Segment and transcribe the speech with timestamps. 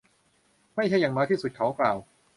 [0.75, 1.51] ไม่ใช่อย่างน้อยที่สุด.
[1.55, 1.97] เขากล่าว